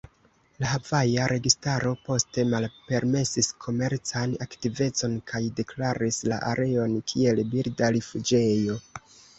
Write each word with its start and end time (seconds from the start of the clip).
La 0.61 0.69
havaja 0.69 1.27
registaro 1.31 1.91
poste 2.07 2.45
malpermesis 2.53 3.51
komercan 3.67 4.35
aktivecon 4.47 5.17
kaj 5.35 5.45
deklaris 5.61 6.23
la 6.35 6.43
areon 6.55 7.01
kiel 7.13 7.45
birda 7.55 7.97
rifuĝejo. 8.01 8.83